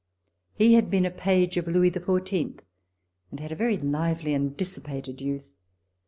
He 0.55 0.73
had 0.73 0.89
been 0.89 1.05
a 1.05 1.11
page 1.11 1.57
of 1.57 1.67
Louis 1.67 1.91
XIV 1.91 2.61
and 3.29 3.39
had 3.39 3.51
had 3.51 3.51
a 3.51 3.55
very 3.55 3.77
lively 3.77 4.33
and 4.33 4.57
dissipated 4.57 5.21
youth. 5.21 5.53